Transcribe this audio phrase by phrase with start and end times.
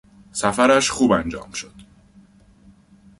[0.31, 1.73] سفرش خوب انجام شد.